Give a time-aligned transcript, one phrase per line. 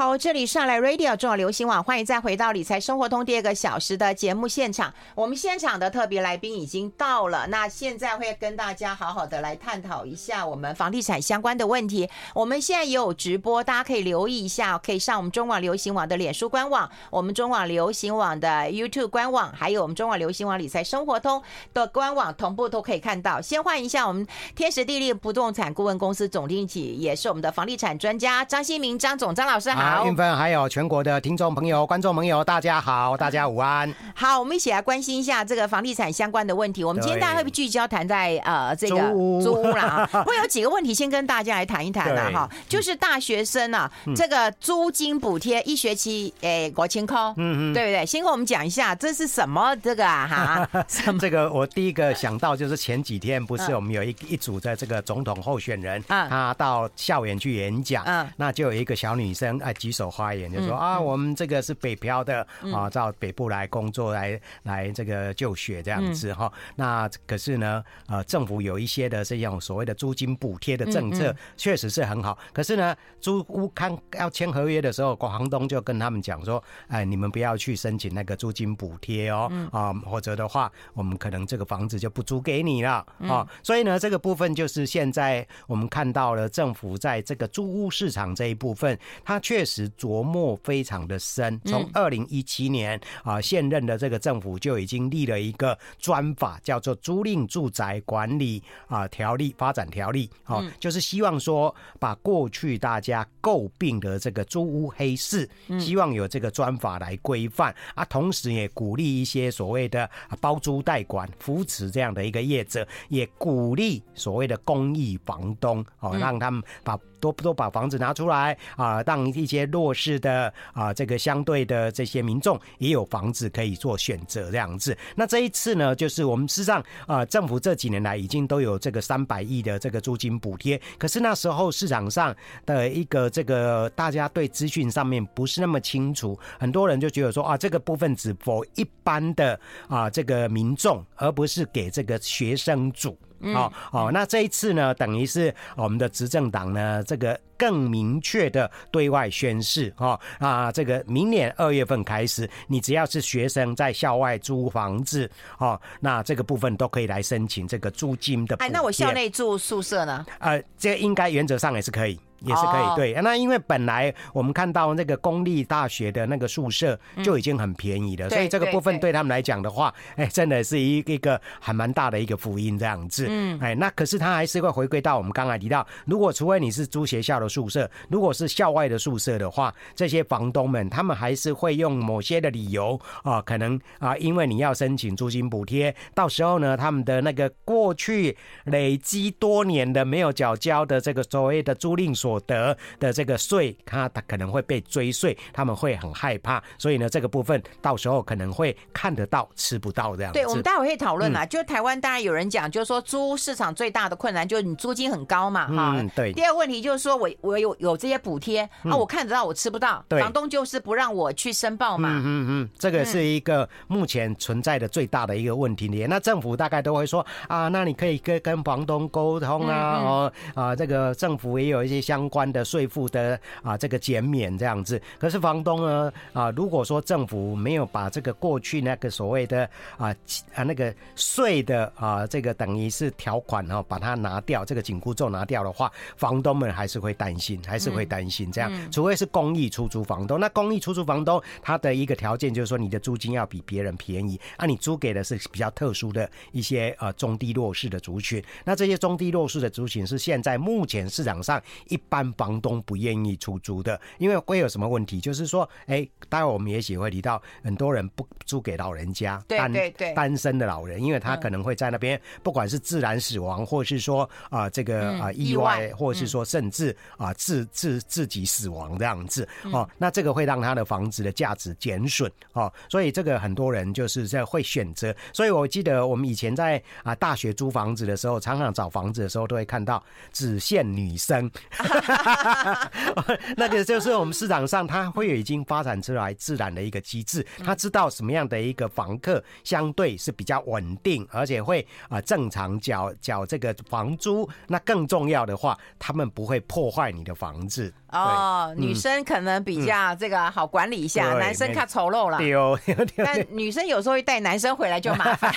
[0.00, 4.94] 好，这里上来 Radio 中广流行网，欢迎再回到理财生活通第二个小时的节目现场。
[5.14, 12.08] 我们现场的特别来宾已经到了，那现在会跟大家好好的来探讨一下我们房地产相关的问题。
[12.32, 21.42] 我们现在也有直播，大家可以留意一下，可以上我们中网流行网的脸书官网，我们中网流行网的 YouTube 官网，还有我们中网流行网理财生活通
[21.74, 23.38] 的官网，同步都可以看到。
[23.38, 24.26] 先换一下我们
[24.56, 29.70] 天时地利不动产顾问公司总经理，也是我们的房地产专家张新明张总张老师。
[29.70, 33.92] 好，韵芬，还有全国的听众朋友、观众朋友，大家好，大家午安。
[34.14, 36.82] 好，我们一起来关心一下这个房地产相关的问题。
[36.84, 38.96] 我们今天大家会不会聚焦谈在呃这个
[39.42, 40.08] 租屋啦？
[40.24, 42.30] 会有几个问题先跟大家来谈一谈啦。
[42.32, 48.06] 哈，就是大学生啊，嗯、这个租金补贴一学期诶国千块，嗯嗯，对不对？
[48.06, 50.26] 先跟我们讲一下这是什么这个啊
[50.72, 50.84] 哈？
[50.88, 59.74] 什 么这个我第一个想到就是前几天不是我们有一一组的这个总统候选人，嗯，他到校园去演讲，嗯，那就有一个小女生哎。
[59.80, 66.52] 举手发言就说啊，我们这个是北漂的啊，到北部来工作来来这个就学这样子哈。
[66.76, 72.38] 那可是呢，呃，政府有一些的这种所谓的租金补贴的政策，确实是很好。
[72.52, 83.48] 可是呢，租屋看要签合约的时候，房东就跟他们讲说，哎，你们不要去申请那个租金补贴哦，啊，或者的话，我们可能这个房子就不租给你了啊。
[83.62, 89.70] 所以呢，这个部分就是现在我们看到了政府在这个租屋市场这一部分，它确实。
[89.70, 91.60] 实琢磨非常的深。
[91.64, 100.28] 从二零一七年啊，现任的这个政府就已经立了一个专法，叫做《租赁住宅管理啊条例发展条例》。
[100.52, 108.04] 哦，就是希望说把过去大家诟病的这个租屋黑市，希望有这个专法来规范啊。
[108.06, 116.98] 同时也鼓励一些所谓的包租代管扶持这样的一个业者，也鼓励所谓的公益房东哦，让他们把。
[117.20, 124.96] 多不多把房子拿出来啊，让一些弱势的啊，这个相对的这些民众也有房子可以做选择这样子。
[125.14, 132.34] 那这一次呢，就是我们事实上啊，政府这几年来已经都有这个三百亿的这个租金补贴，可是那时候市场上
[132.64, 139.58] 的一个这个大家对资讯上面不是那么清楚，很多人就觉得说啊，这个部分只否一般的
[139.88, 143.52] 啊这个民众，而不是给这个学生组族。
[143.54, 158.56] 好，好，那这一次呢，等于是我们的执政党呢，这个更明确的对外宣示，哦啊，这个明年二月份开始，你只要是学生在校外租房子，哦，那这个部分都可以来申请这个租金的。
[158.56, 160.24] 哎，那我校内住宿舍呢？
[160.38, 162.18] 呃，这应该原则上也是可以。
[162.40, 173.26] 也是可以对，那因为本来我们看到那个公立大学的那个宿舍就已经很便宜了，所以这个部分对他们来讲的话，哎，真的是一一个还蛮大的一个福音这样子。
[173.28, 188.34] 嗯，哎，那可是他还是会回归到我们刚才提到，如果除非你是租学校的宿舍，如果是校外的宿舍的话，这些房东们他们还是会用某些的理由啊，可能啊，因为你要申请租金补贴，到时候呢，他们的那个过去
[188.64, 192.29] 累积多年的没有缴交的这个所谓的租赁所。
[192.30, 200.32] 所得的这个税，他他可能会被追税，他们会很害怕，所以呢，这个部分到时候可能会看得到吃不到这样。
[200.32, 201.44] 对，我们待会会讨论啊。
[201.44, 205.96] 就台湾当然有人讲，就是说租市场最大的困难就是你租金很高嘛，哈。
[205.96, 206.32] 嗯，对。
[206.32, 212.10] 第二个问题就是说我我有有这些补贴啊，我看得到我吃不到，房东就是不让我去申报嘛。
[212.12, 216.08] 嗯嗯嗯，这个是一个目前存在的最大的一个问题点。
[216.08, 222.19] 那政府大概都会说啊，那你可以跟跟房东沟通啊，哦啊，这个政府也有一些相。
[222.20, 229.64] 相关的税负的啊，这个减免这样子，可是房东呢啊，如果说政府没有把这个过去那个所谓的
[229.96, 230.14] 啊
[230.54, 238.70] 啊那个税的啊这个等于是条款哈，把它拿掉，这个紧箍咒拿掉的话，房东们还是会担心，还是会担心这样。
[238.92, 251.58] 除非是公益出租房东，那公益出租房东他的一个条件就是说，你的租金要比别人便宜，啊，你租给的是比较特殊的一些呃中低弱势的族群，那这些中低弱势的族群是现在目前市场上
[251.88, 251.98] 一。
[252.10, 255.20] 般房东不愿意出租的，因为会有什么问题？
[255.20, 259.72] 就是说，哎，待会我们也许会提到，很多人不租给老人家，单
[260.14, 275.14] 单身的老人，因为他可能会在那边，不管是自然死亡，或是说啊这个啊意外，或是说甚至啊自自自己死亡这样子哦，那这个会让他的房子的价值减损哦，所以这个很多人就是在会选择。
[275.32, 280.02] 所以我记得我们以前在啊大学租房子的时候，常常找房子的时候都会看到
[280.32, 281.48] 只限女生。
[283.56, 294.48] 那个就是我们市场上，它会有已经发展出来自然的一个机制，它知道什么样的一个房客相对是比较稳定，而且会啊正常缴缴这个房租。
[294.66, 297.92] 那更重要的话，他们不会破坏你的房子。
[298.10, 302.38] 哦，女生可能比较这个好管理一下，男生看丑陋了。
[302.42, 302.78] 丢
[303.16, 305.52] 但女生有时候会带男生回来就麻烦，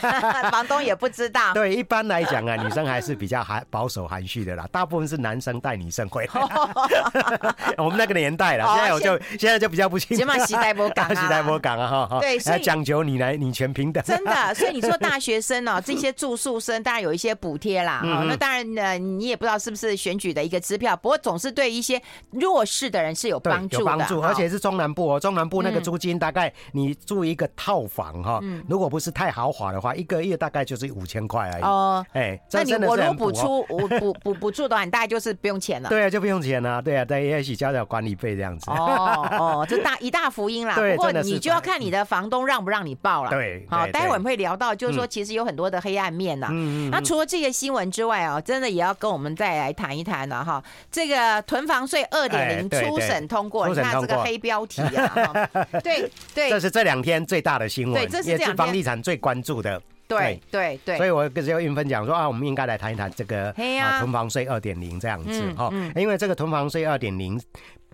[0.51, 1.53] 房东也不知道。
[1.53, 4.67] 对，一般来讲啊，女生还是比较含保守含蓄的啦。
[4.71, 6.32] 大部分是男生带女生回来。
[7.77, 10.23] 我们那个年代了，现在我就现在就比较不清楚。
[10.23, 12.19] 起码时代不港啊， 时代不港啊哈。
[12.19, 14.03] 对，所以讲究你来你全平等。
[14.03, 18.01] 真的， 所以你说大学生哦，这些住宿生当然有一些补贴啦。
[18.27, 22.01] 那当然呢，你也不知道是不是选举的一个支票，不过总是对一些。
[22.31, 25.19] 弱势的人是有帮助的，有帮助，而且是中南部哦。
[25.19, 31.63] 中南部那个租金大概你住一个套房哈，如果不是太豪华的话，一个月大概就是五千块而已。
[31.63, 35.89] 哦，哎，那你我如果补出我补补补助的话，你大概就是不用钱了。
[35.89, 36.81] 对啊，就不用钱啊。
[36.81, 38.71] 对啊，但，也许交点管理费这样子。
[38.71, 40.75] 哦哦， 这大一大福音啦。
[40.75, 43.29] 不过你就要看你的房东让不让你报了。
[43.29, 46.47] 对，好，待会儿会聊到，就是说其实有很多的黑暗面呐。
[46.51, 50.63] 嗯，那除了这个新闻之外啊，真的也要跟我们再来谈一谈了哈。
[50.89, 52.69] 这个囤房税二点零。
[52.69, 55.33] 初审通过，你看这个黑标题啊，
[55.83, 59.81] 对对，这是这两天最大的新闻，对，这是房地产最关注的，
[60.17, 60.79] 对对。
[60.85, 63.49] 对，所以我跟这个韵芬讲说啊，我们应该来谈一谈这个
[63.81, 67.39] 啊囤房税二点零这样子哈，因为这个囤房税二点零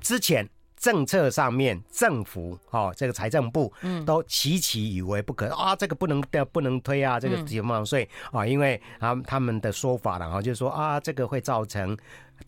[0.01, 0.47] 之前
[0.79, 11.95] 政策上面政府哦这个财政部嗯都期期以为不可啊，这个不能的不能推啊，这个囤房税啊，因为啊他们的说法然后就是说啊这个会造成。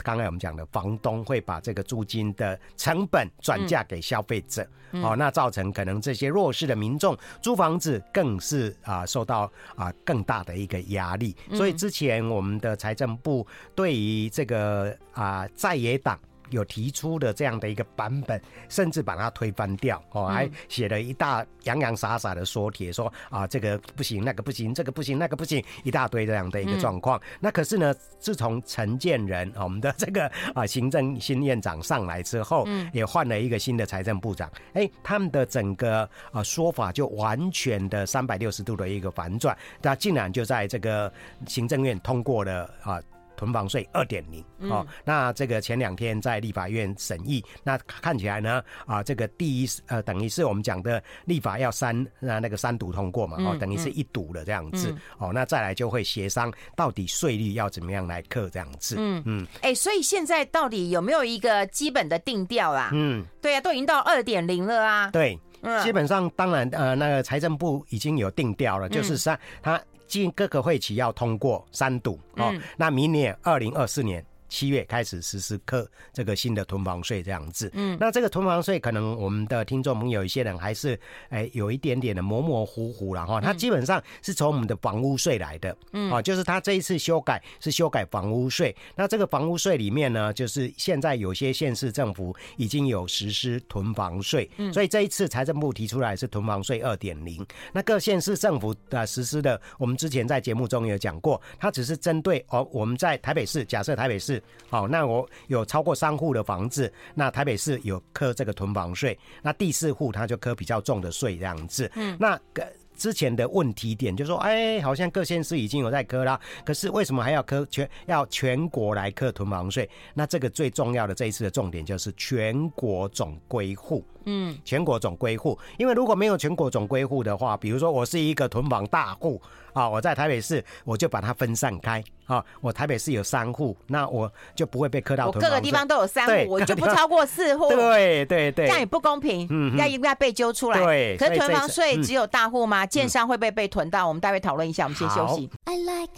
[0.03, 11.35] 刚才我们讲的，房东会把这个租金的成本转嫁给消费者，嗯、哦，那造成可能这些弱势的民众租房子更是啊受到啊更大的一个压力。
[11.53, 13.45] 所以之前我们的财政部
[13.75, 16.17] 对于这个啊在野党。
[16.51, 18.39] 有提出的这样的一个版本，
[18.69, 27.19] 甚至把它推翻掉哦，还写了一大洋洋洒洒的说帖，说啊这个不行，那个不行，这个不行，那个不行，一大堆这样的一个状况。
[27.39, 41.11] 那可是呢，自从陈建仁我们的这个啊行政新院长上来之后，也换了一个新的财政部长，哎，他们的整个啊说法就完全的三百六十度的一个反转，那竟然就在这个
[41.47, 43.01] 行政院通过了啊。
[43.41, 59.23] 囤房税二点零哦，那这个前两天在立法院审议，那看起来呢啊，这个第一呃等于是我们讲的立法要三那那个三读通过嘛哦，等于是一读了这样子哦，那再来就会协商到底税率要怎么样来克这样子嗯。
[59.25, 62.91] 嗯，哎，所以现在到底有没有一个基本的定调啦？
[62.93, 65.09] 嗯，对啊，都已经到二点零了啊。
[65.09, 65.35] 对，
[65.81, 69.81] 基本上当然呃那个财政部已经有定调了，就是三他。
[70.11, 74.23] 经各个会期要通过三读哦，那明年二零二四年。
[74.51, 80.99] 七月开始实施课这个新的囤房税这样子，嗯，那这个囤房税可能我们的听众朋友有一些人还是
[81.29, 104.40] 哎有一点点的模模糊糊了哈，它基本上是从我们的房屋税来的，嗯，啊，就是它这一次修改是修改房屋税，那这个房屋税里面呢，就是现在有些县市政府已经有实施囤房税，嗯，所以这一次财政部提出来是囤房税二点零，那各县市政府的实施的，我们之前在节目中有讲过，它只是针对哦我们在台北市，假设台北市。
[104.69, 111.91] 好，那我有超过三户的房子，那台北市有课这个囤房税，那第四户他就课比较重的税这样子。
[111.95, 112.65] 嗯，那个
[112.95, 119.89] 之前的问题点就是说，哎，好像各县市已经有在科啦，可是为什么还要科全要全国来科囤房税？
[120.13, 124.05] 那这个最重要的这一次的重点就是全国总归户。
[124.25, 129.41] 嗯，全国总归户，因为如果没有全国总归户的话，比如说我是一个囤房大户
[129.73, 135.49] 啊，我在台北市，我就把它分散开啊，我台北市有三户，那我就不会被磕到囤房税。
[135.49, 137.69] 我各个地方都有三户，我就不超过四户。
[137.73, 140.83] 对对对，这样也不公平，嗯，要应该被揪出来。
[140.83, 142.85] 对，可是囤房税只有大户吗？
[142.85, 144.07] 建商会不会被囤到？
[144.07, 145.49] 我们待会讨论一下，我们先休息。
[145.65, 146.13] I like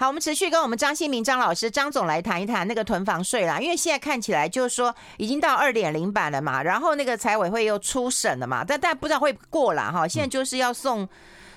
[0.00, 11.06] 好，我们持续跟我们张新民张老师张总来谈一谈那个囤房税啦，因为现在看起来就是说已经到二点零版了嘛，然后那个财委会又初审了嘛，但但不知道会过了哈，现在就是要送。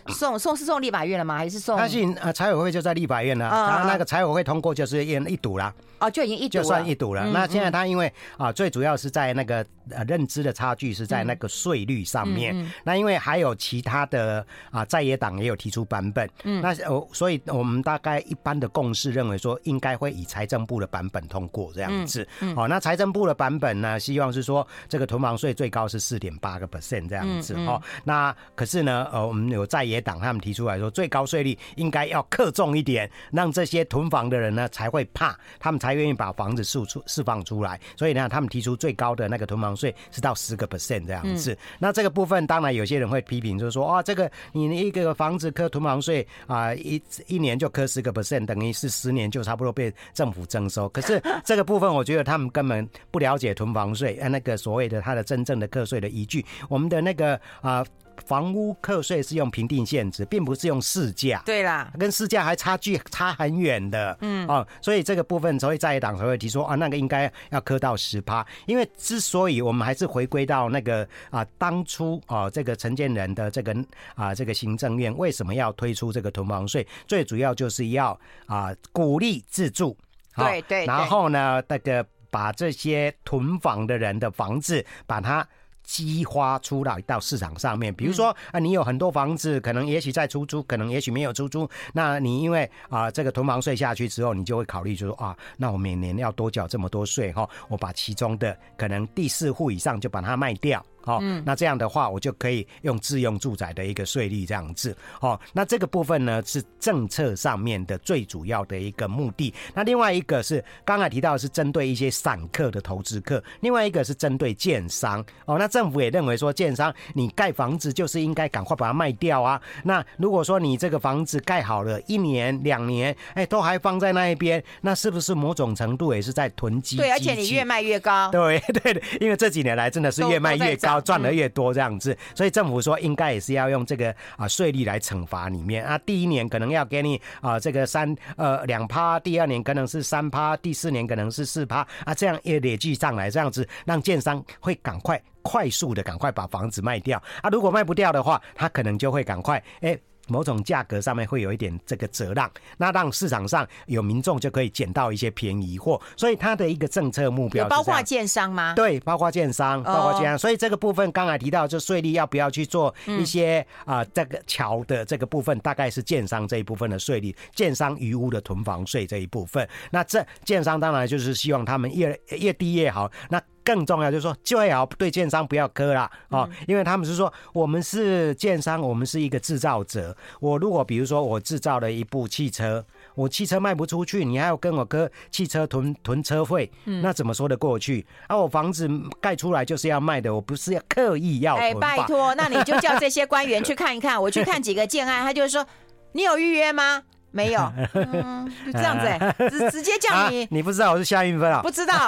[0.09, 1.38] 送送是送立法院了吗？
[1.38, 1.77] 还是送？
[1.77, 5.73] 他信呃财委会就在立法院了，他那个财委会通过就是一一读了。
[6.03, 7.25] 哦，就已经一就算一堵了。
[7.31, 12.53] 那现在他因为啊，最主要是在那个呃认知的差距是在那个税率上面。
[12.83, 16.29] 那因为还有其他的啊在野党也有提出版本。
[16.43, 16.62] 嗯。
[16.62, 22.27] 那我，所以我们大概一般的共识认为说，应该会以财政部的版本通过这样子。
[22.41, 22.53] 嗯。
[22.53, 27.53] 好，那财政部的版本呢，希望是说这个囤房税最高是四点八个 percent 这样子。
[27.65, 27.81] 哦。
[28.03, 29.93] 那可是呢，呃，我们有在野。
[29.93, 37.79] 野党他们提出来说，最高税率应该要克重一点，让这些囤房的人呢才会怕，他们才愿意把房子释出释放出来。
[37.95, 41.53] 所以呢，他们提出最高的那个囤房税是到十个 percent 这样子。
[41.53, 50.88] 嗯、那这个部分当然有些人会批评，就是说啊，这个你一个房子课囤房税啊，一一年就课十个 percent，等于是十年就差不多被政府征收。
[50.93, 56.45] 可是这个部分，我觉得他们根本不了解囤房税，呃，那个所谓的它的真正的课税的依据。
[56.69, 57.85] 我们的那个啊。
[58.25, 61.41] 房屋课税是用评定现值，并不是用市价。
[61.46, 64.17] 对啦，跟市价还差距差很远的。
[64.22, 68.46] 嗯哦，所以这个部分，所以在野党才会提出啊，那个应该要课到十趴。
[68.65, 73.75] 因为之所以我们还是回归到那个啊，当初啊，这个陈建人的这个
[74.15, 76.88] 啊，这个行政院为什么要推出这个囤房税？
[77.08, 79.98] 最主要就是要啊，鼓励自住。
[80.36, 80.86] 对对。
[80.86, 85.48] 然后呢，那个把这些囤房的人的房子，把它。
[85.83, 100.83] 激发出来到市场上面，比如说啊，你有很多房子，可能也许在出租，可能也许没有出租，那你因为啊这个囤房税下去之后，你就会考虑就说啊，那我每年要多缴这么多税哈，我把其中的可能第四户以上就把它卖掉。
[101.03, 104.95] 好，那这样的话，我就可以用自用住宅的一个税率这样子。
[105.19, 109.53] 好，那这个部分呢是政策上面的最主要的一个目的。
[109.74, 115.24] 那另外一个是刚才提到的是针对一些散客的投资客，另外一个是针对建商。
[115.45, 119.62] 哦，那政府也认为说，建商你盖房子就是应该赶快把它卖掉啊。
[119.83, 126.95] 那如果说你这个房子盖好了一年两年，哎，都还放在那一边，那是不是某种程度也是在囤积？
[126.95, 128.31] 对，而且你越卖越高。
[128.31, 130.92] 对对对，因为这几年来真的是越卖越高。
[131.01, 135.97] 赚的越多这样子，所以政府说应该也是要用这个啊税率来惩罚里面啊。
[136.00, 147.50] 第一年可能要给你啊这个三呃两趴，第二年可能是三趴，第四年可能是四趴啊，这样也累计上来，这样子让建商会赶快快速的赶快把房子卖掉啊。
[147.50, 149.89] 如果卖不掉的话，他可能就会赶快哎。
[149.89, 158.74] 欸某种价格上面会有一点这个折让，那让市场上有民众就可以捡到一些便宜货，所以它的一个政策目标包括建商吗？
[158.75, 160.38] 对，包括建商，包括建商。
[160.38, 169.68] 所以这个部分刚才提到，就税率要不要去做一些啊，这个桥的这个部分，大概是建商这一部分的税率，建商余屋的囤房税这一部分。
[169.92, 173.12] 那这建商当然就是希望他们越越低越好。
[173.30, 180.15] 那更重要就是说，就要对建商不要磕啦，哦，因为他们是说，我们是建商，我们是一个制造者。
[180.39, 182.84] 我如果比如说我制造了一部汽车，
[183.15, 188.05] 我汽车卖不出去，你还要跟我割汽车囤囤车费，那怎么说得过去？
[188.27, 188.89] 啊，我房子
[189.22, 191.55] 盖出来就是要卖的，我不是要刻意要。
[191.55, 194.22] 哎，拜托，那你就叫这些官员去 看一看。
[194.22, 195.65] 我去看几个建案，他就是说，
[196.12, 197.03] 你有预约吗？
[197.33, 201.61] 没有， 嗯，就这样子哎，直直接叫你，你不知道我是夏运芬啊？
[201.63, 202.07] 不知道，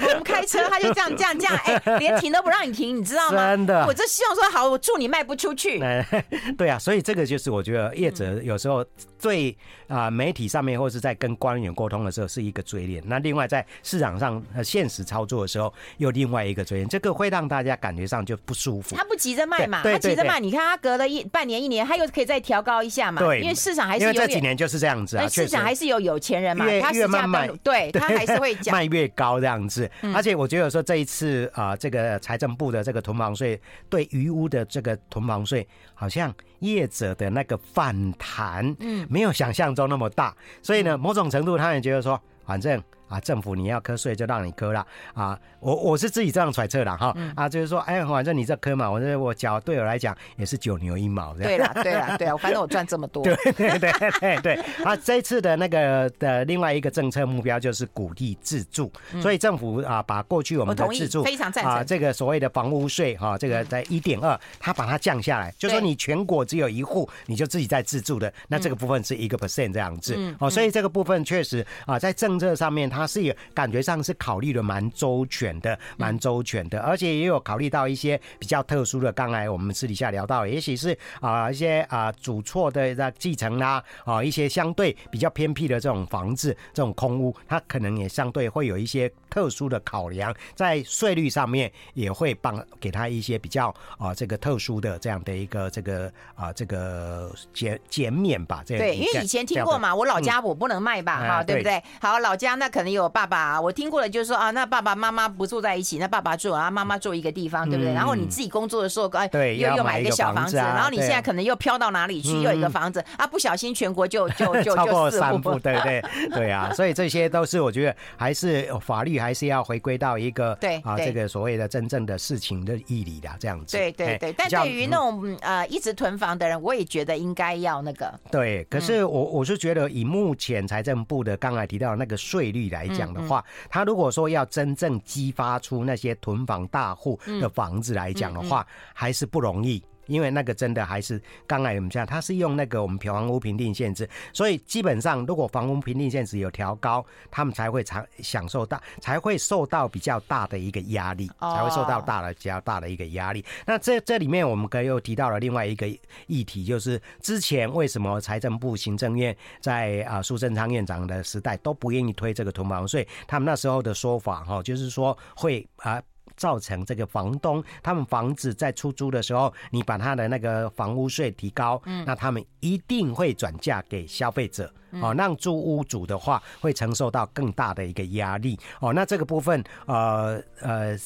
[0.00, 3.38] 我们开车他就这样这样这样，哎，连停都不让你停，你知道吗？
[3.38, 5.80] 真的，我这希望说好，我祝你卖不出去。
[6.56, 8.84] 对啊，所以这个就是我觉得业者有时候
[9.20, 9.56] 对
[9.88, 18.94] 啊媒体上面或是在跟官员沟通的时候是一个嘴脸，那另外在市场上现实操作的时候又另外一个嘴脸，这个会让大家感觉上就不舒服。
[18.94, 23.20] 他不急着卖嘛，他急着卖，你看他隔了一半年一年，他又可以再调高一下嘛。
[23.38, 29.88] 因为市场还是有，因为这几年就是这样子啊，市场还是有有钱人嘛，他越慢卖，对他还是会 卖越高这样子。
[30.14, 40.34] 而且我觉得说这一次啊，这个财政部的这个囤房税对余屋的这个囤房税，好像业者的那个反弹，嗯，没有想象中那么大。
[40.62, 42.82] 所以呢，某种程度他也觉得说，反正。
[43.10, 45.38] 啊，政府你要课税就让你磕了啊！
[45.58, 51.50] 我我是自己这样揣测的哈啊，就是说，哎，反正你这磕嘛，我这我缴对我来讲也是九牛一毛这样。
[51.50, 53.24] 对啦，对啦，对啊，反正我赚这么多。
[53.24, 54.54] 对对对对对。
[54.84, 58.90] 啊，这次的那个的另外一个政策目标就是鼓励自住，
[59.20, 70.16] 所以政府啊，把过去我们的自住非常赞成啊，这个所谓的房屋税哈，这个在一点二，它把它降下来，就说你全国只有一户，你就自己在自住的，那这个部分是一个 percent 这样子。
[70.38, 72.99] 哦，所以这个部分确实啊，在政策上面它。
[73.00, 79.10] 它是有感觉上是考虑的蛮周全的，蛮周全的，而且也有考虑到一些比较特殊的。
[79.12, 98.62] 刚才我们私底下聊到，也许是啊一些啊主错的在继承啦，啊一些相对比较偏僻的这种房子，这种空屋，它可能也相对会有一些特殊的考量，在税率上面也会帮给他一些比较啊这个特殊的这样的一个这个啊这个减减免吧。
[98.66, 101.82] 这样对，因为以前听过嘛，我老家我不能卖吧，哈，对不对？
[101.98, 102.89] 好，老家那可能。
[102.90, 107.92] 能有爸爸，我听过了就是说啊，那爸爸妈妈不住在一起，那爸爸住啊，妈妈住一个地方，对不对？
[107.92, 123.76] 然后你自己工作的时候，哎，对，又又买一个小房子，然后你现在可能又飘到哪里去，又一个房子啊，不小心全国就就 就超过三户，对对对啊， 所以这些都是我觉得还是法律还是要回归到一个对啊这个所谓的真正的事情的义理的这样子。
[123.76, 128.12] 对对对，但对于那种呃一直囤房的人，我也觉得应该要那个。
[128.30, 139.82] 对，可是我我是觉得以目前财政部的刚才提到那个税率来讲的话，他如果说要真正激发出那些囤房大户的房子来讲的话，还是不容易。
[140.10, 153.44] 因为那个真的还是刚才我们讲，它是用那个我们房屋评定限制，所以基本上如果房屋评定限制有调高，他们才会长享受到，才会受到比较大的一个压力，才会受到大的比较大的一个压力。
[153.64, 155.86] 那这这里面我们可又提到了另外一个
[156.26, 163.06] 议题，就是之前为什么财政部行政院在啊苏贞昌院长的时代都不愿意推这个囤房税？
[163.28, 166.02] 他们那时候的说法哈，就是说会啊。
[166.36, 174.72] 造成这个房东他们房子在出租的时候，你把他的那个房屋税提高，嗯，那他们一定会转嫁给消费者，
[175.02, 180.98] 哦，让租屋主的话会承受到更大的一个压力，哦，那这个部分，呃呃。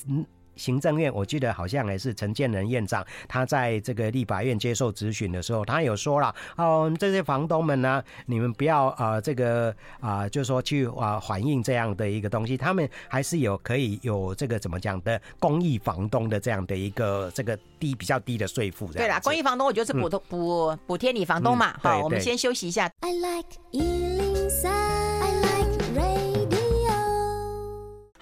[0.57, 9.71] 行政院，我记得好像也是陈建仁院长，他在这个立法院接受质询的时候，他有说了，哦，这些房东们呢，你们不要啊、呃，这个
[10.01, 18.89] 啊、呃，就是说去啊反映这样的一个东西，他们还是有可以有这个怎么讲的公益房东的这样的一个这个低比较低的税负。
[18.93, 21.75] 对啦，公益房东我觉得是补补补贴你房东嘛。
[21.81, 22.91] 好，我们先休息一下。
[23.01, 23.49] I like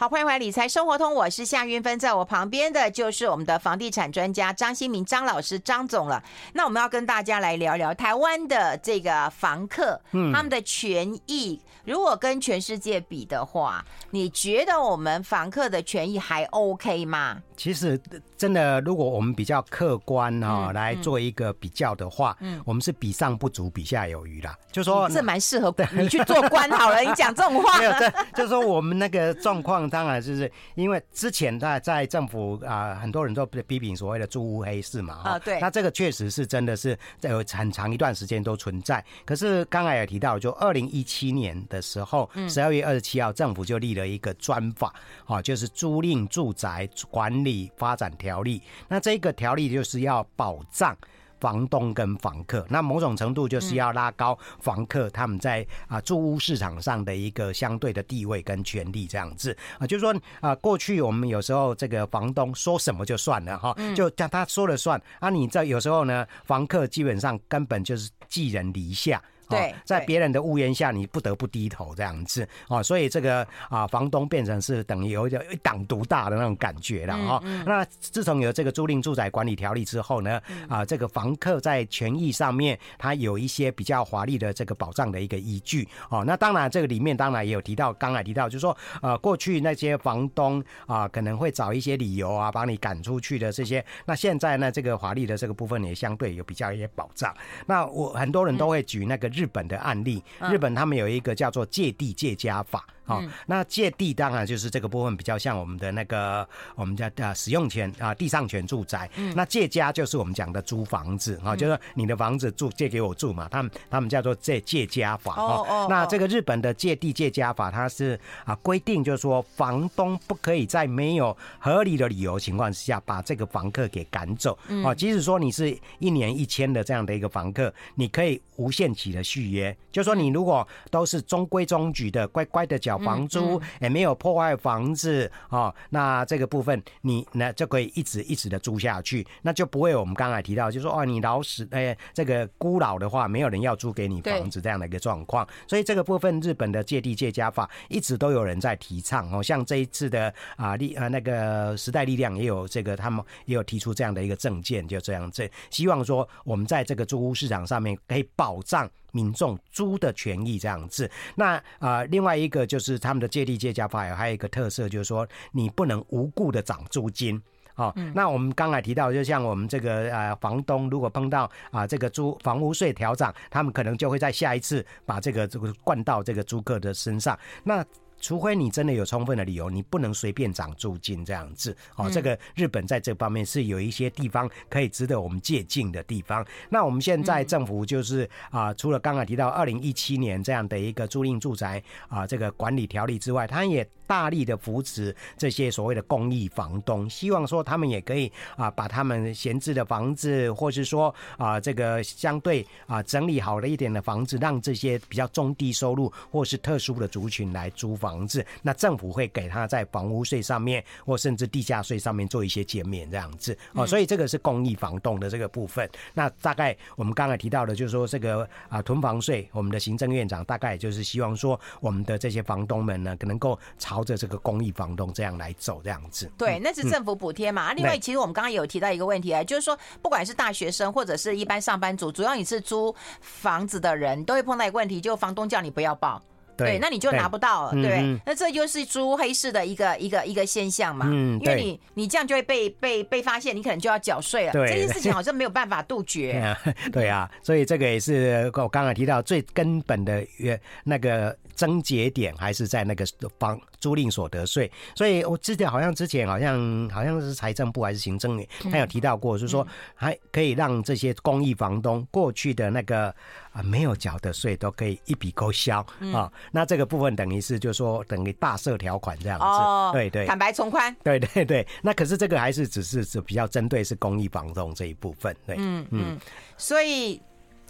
[0.03, 6.21] 好，欢迎回来《理财生活通》，我是夏云芬，在我旁边的就是我们的房地产专家张新民张老师张总了。
[6.55, 17.41] 那我们要跟大家来聊聊台湾的这个房客，嗯，他们的权益，如果跟全世界比的话，你觉得我们房客的权益还 OK 吗？
[17.57, 17.97] 其实，
[18.37, 24.53] 真的，如果我们比较客观哈、喔、来做一个比较的话，嗯，我们是比上不足，比下有余啦。
[24.73, 26.99] 就说这蛮适合你去做官好了。
[27.03, 27.93] 你讲这种话， 没有，
[28.35, 39.05] 就是说我们那个状况，当然就是因为之前在在政府啊，很多人都批评所谓的租屋黑市嘛，啊，对，那这个确实是真的是在有很长一段时间都存在。
[39.25, 44.93] 可是刚才也提到，就二零一七年的时候，十二月二十七号，政府就立了一个专法，
[45.27, 47.71] 啊，就是租赁住宅管理。
[47.77, 50.97] 发展条例，那这个条例就是要保障
[51.43, 59.57] 房东跟房客，那某种程度就是要拉高房客他们在啊住屋市场上的一个相对的地位跟权利，这样子。
[59.81, 65.03] 啊，就是说啊，过去我们有时候这个房东说什么就算了哈，就叫他说了算。
[65.19, 69.21] 啊，你这有时候呢，房客基本上根本就是寄人篱下。
[69.53, 77.43] 对，在别人的屋檐下，你不得不低头这样子哦，所以这个啊，房东变成是等于有一党独大的那种感觉了哈。
[77.65, 86.25] 那自从有这个租赁住宅管理条例之后呢，啊，这个房客在权益上面，他有一些比较华丽的这个保障的一个依据哦。
[86.27, 93.85] 那当然，这个里面当然也有提到，刚才提到就是说，呃，过去那些房东啊，可能会找一些理由啊，把你赶出去的这些。
[94.07, 97.35] 那现在呢，这个华丽的这个部分也相对有比较一些保障。
[97.67, 99.42] 那我很多人都会举那个日。
[99.43, 102.87] 日本的案例，日本他们有一个叫做借地借家法。
[103.05, 109.11] 好、嗯，那借地当然就是这个部分比较像我们的那个我们叫啊使用权啊地上权住宅。
[109.17, 115.35] 嗯，那借家就是我们讲的租房子啊，就是你的房子住借给我住嘛，他们他们叫做借借家法。
[115.35, 115.87] 哦哦。
[115.91, 124.57] 那这个日本的借地借家法，它是啊规定就是说房东不可以在没有合理的理由情况之下把这个房客给赶走。
[124.85, 129.77] 啊，即使说你是一年一签的这样的一个房客，你可以无限期的续约。
[129.91, 132.92] 就是说你如果都是中规中矩的乖乖的缴。
[132.99, 145.47] 房租也没有破坏房子哦，那这个部分你那就可以一直一直的租下去，那就不会我们刚才提到，就是说哦，你老死哎，这个孤老的话，没有人要租给你房子这样的一个状况。
[145.67, 158.89] 所以这个部分，日本的借地借家法一直都有人在提倡哦，像这一次的啊力啊那个时代力量也有这个，他们也有提出这样的一个政见，就这样这希望说我们在这个租屋市场上面可以保障。
[159.13, 167.41] 民众租的权益这样子，那啊、呃，另外一个就是他们的借地借价法还有一个特色，就是说你不能无故的涨租金。
[167.75, 177.37] 哦，那我们刚才提到，就像我们这个呃房东，如果碰到啊这个租房屋税调涨，他们可能就会在下一次把这个这个灌到这个租客的身上。
[177.65, 177.83] 那
[178.23, 181.77] 除非你真的有充分的理由，你不能随便涨租金这样子。
[181.97, 186.47] 哦，这个日本在这方面是有一些地方可以值得我们借鉴的地方。
[186.71, 208.45] 那我们现在政府就是啊，除了刚刚提到二零一七年这样的一个租赁住宅啊这个管理条例之外，它也大力的扶持这些所谓的公益房东，希望说他们也可以啊把他们闲置的房子，或是说啊这个相对啊整理好了一点的房子，让这些比较中低收入或是特殊的族群来租房子。
[208.63, 213.87] 那政府会给他在房屋税上面，或甚至地价税上面做一些减免这样子哦。
[213.87, 215.89] 所以这个是公益房东的这个部分。
[216.15, 226.31] 那大概我们刚才提到的，就是说这个啊囤房税，我们的行政院长大概就是希望说，我们的这些房东们呢，可能够朝着这个公益房东这样来走这样子。
[226.37, 227.73] 对，那是政府补贴嘛。
[227.73, 236.23] 另外，其实我们刚刚有提到一个问题啊，就是说，不管是大学生或者是一般上班族，主要你是租房子的人，都会碰到一个问题，就房东叫你不要报。
[236.57, 241.07] 对，那你就拿不到了，对，那这就是租黑市的一个一个一个现象嘛。
[241.09, 244.53] 嗯，因为你你这样就会被被被发现，你可能就要缴税了。
[244.53, 246.33] 对，这件事情好像没有办法杜绝。
[246.33, 246.59] 对啊，
[246.93, 253.07] 对啊，所以这个也是我刚才提到最根本的原那个症结点，还是在那个
[253.39, 254.71] 房租赁所得税。
[254.95, 263.15] 所以我记得好像之前好像好像是财政部还是行政院，他有提到过，就是说还可以让这些公益房东过去的那个。
[263.53, 266.33] 啊，没有缴的税都可以一笔勾销啊。
[266.51, 271.67] 那这个部分等于是，就是说等于大赦条款这样子，哦、对对，坦白从宽，对对对。
[271.83, 276.19] 那可是这个还是只是是比较针对是公益房东这一部分，对，嗯嗯。
[276.57, 277.21] 所以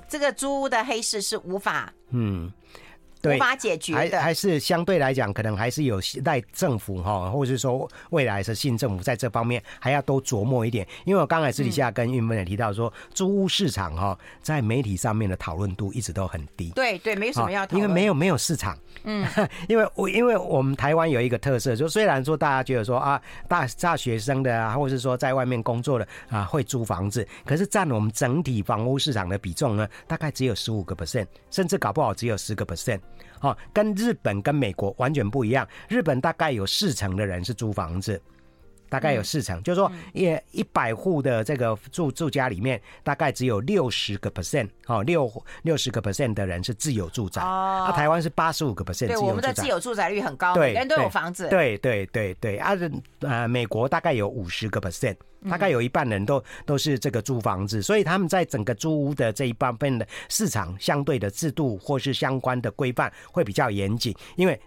[0.09, 2.53] 这个租屋的黑市是无法，嗯。
[3.23, 10.87] 对，无法解决的，还还是相对来讲，可能还是有待政府哈，或者是说未来是新政府在这方面还要多琢磨一点。
[11.05, 16.71] 因为我刚才私底下跟韵芬也提到说，租屋市场哈，在媒体上面的讨论度一直都很低。
[16.71, 18.77] 对对，没什么要讨论，因为没有没有市场。
[19.05, 19.25] 嗯，
[19.69, 32.99] 因为我因为我们台湾有一个特色，就虽然说大家觉得说啊，大大学生的啊，或者是说在外面工作的啊，会租房子，可是占我们整体房屋市场的比重呢，大概只有十五个 percent，甚至搞不好只有十个 percent。
[33.41, 35.67] 哦，跟日本跟美国完全不一样。
[35.89, 38.21] 日本大概有四成的人是租房子，
[38.93, 47.41] 大概有四成，嗯、就是说，一一百户的这个住住家里面，大概只有六十个 percent，哦，六六十个 percent 的人是自有住宅。
[47.41, 51.49] 哦，那台湾是八十五个 percent，对，我们的自有住宅率很高，对，人都有房子。
[51.49, 52.77] 对对对对，啊，
[53.21, 55.17] 呃，美国大概有五十个 percent。
[55.51, 64.61] 大概有一半人都都是这个租房子，所以他们在整个租屋的这一部分的市场，相对的制度或是相关的规范会比较严谨，因为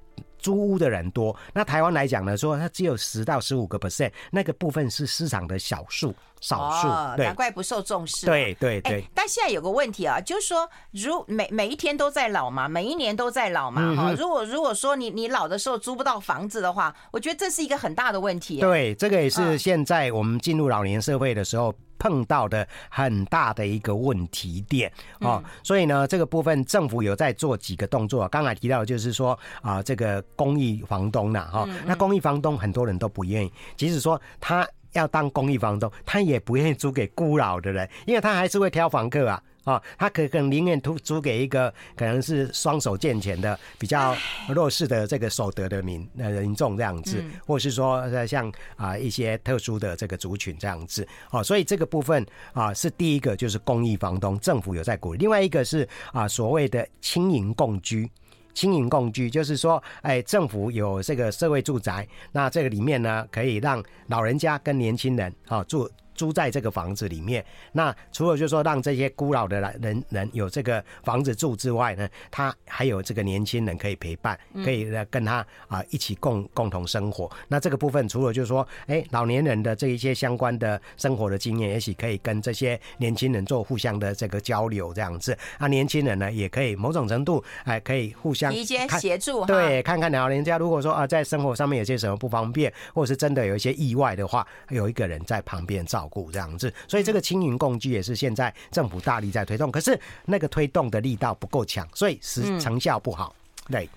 [0.45, 1.35] 租屋的人多。
[1.55, 6.13] 那台湾来讲呢，说它只有十到十五个 percent，那个部分是市场的小数。
[6.41, 8.27] 少数，难怪不受重视。
[8.27, 9.09] 对对对、欸。
[9.15, 14.15] 但现在有个问题啊，就是说，如每每一天都在老嘛，每一年都在老嘛，哈、嗯。
[14.15, 18.59] 如果如果说你你老的时候租不到房子的话，我觉得这是一个很大的问题。
[18.59, 25.43] 对，这个也是现在我们进入老年社会的时候碰到的很大的一个问题点哦。
[25.63, 28.27] 所以呢，这个部分政府有在做几个动作。
[28.29, 34.67] 刚才提到的就是说啊，这个公益房东呐，哈，那公益房东很多人都不愿意，即使说他。
[34.93, 39.43] 要当公益房东，他也不愿意租给孤老的人，因为他还是会挑房客啊。
[39.65, 44.15] 啊，他可可能宁愿租租给一个可能是双手健全的、比较
[44.47, 51.05] 弱势的这个所得的民呃民众这样子，或是说像啊一些特殊的这个族群这样子。
[51.31, 55.19] 哦，所以这个部分啊是第一个，就是公益房东，政府有在鼓励。
[55.19, 58.09] 另外一个是啊所谓的轻盈共居。
[58.53, 65.89] 轻盈共居就是说，哎，政府有这个社会住宅，那这个里面呢，可以让老人家跟年轻人啊住。
[66.15, 77.29] 租在这个房子里面，那除了就是说让这些孤老的人人有这个房子住之外呢，他还有这个年轻人可以陪伴，可以来跟他啊一起共共同生活。
[77.47, 85.37] 那这个部分除了就是说，哎，老年人的这一些相关的生活的经验，也许可以跟这些年轻人做互相的这个交流，这样子。
[85.57, 96.04] 啊，年轻人呢也可以某种程度哎可以互相一些协助，对，看看老人家如果说啊在生活上面有些什么不方便，或者是真的有一些意外的话，有一个人在旁边照。
[96.31, 103.35] 这样子，所以这个青云共居也是现在政府大力在推动，可是那个推动的力道不够强，所以是成效不好。
[103.69, 103.89] 对，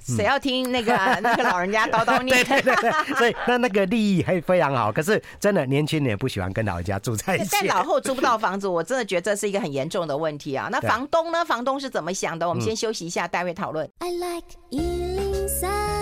[0.00, 2.44] 谁要听那个 那个老人家叨叨念？
[2.44, 7.46] 对对对，所以那那个利益还非常好，可是真的年轻人也不喜欢跟老人家住在一起。
[7.46, 10.68] 在老后租不到房子，我真的觉得这是一个很严重的问题啊。
[10.72, 11.44] 那房东呢？
[11.44, 12.48] 房东是怎么想的？
[12.48, 13.88] 我们先休息一下，待会讨论。
[13.98, 16.01] I like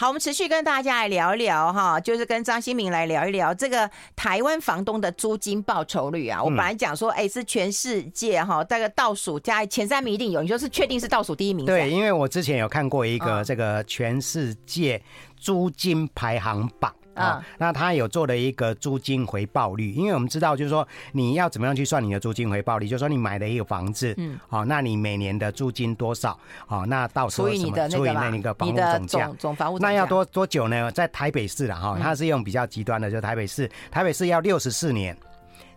[0.00, 6.42] 好，我们持续跟大家来聊一聊哈，就是跟张新明来聊一聊这个台湾房东的租金报酬率啊。
[6.42, 11.66] 我本来讲说，哎，是全世界哈，大概倒数加前三名一定有，你说是确定是倒数第一名？
[11.66, 15.02] 对，因为我之前有看过一个这个全世界
[15.36, 16.94] 租金排行榜。
[17.14, 26.38] 啊，那他有做了一个租金回报率，因为我们知道，就是说你要怎么样去算你的租金回报率，就是说你买了一个房子，嗯，好，那你每年的租金多少？
[26.66, 27.58] 好，那到时候什么？
[27.58, 27.88] 除以你的
[28.30, 30.90] 那个房屋总价，总房屋那要多多久呢？
[30.92, 35.16] 在台北市了哈，它是用比较极端的，就台北市，台北市要六十四年，